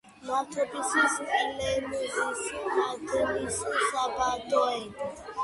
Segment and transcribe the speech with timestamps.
[0.27, 3.61] ნავთობის, სპილენძის მადნის
[3.93, 5.15] საბადოები.